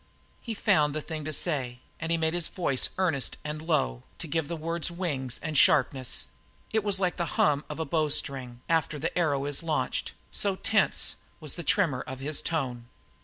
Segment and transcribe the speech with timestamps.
[0.41, 4.27] He found the thing to say, and he made his voice earnest and low to
[4.27, 6.25] give the words wing and sharpness;
[6.73, 10.55] it was like the hum of the bow string after the arrow is launched, so
[10.55, 12.87] tense was the tremor of his tone.